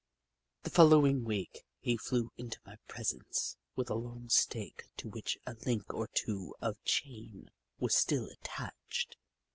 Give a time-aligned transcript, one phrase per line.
[0.63, 5.53] The following week he fiew into my presence with a long stake to which a
[5.63, 9.17] link or two of chain was still attached.